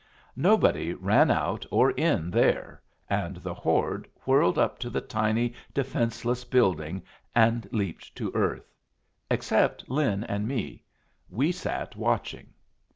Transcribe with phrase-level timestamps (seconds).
[0.35, 6.43] Nobody ran out or in there, and the horde whirled up to the tiny, defenceless
[6.43, 7.03] building
[7.35, 8.73] and leaped to earth
[9.29, 10.83] except Lin and me;
[11.29, 12.47] we sat watching.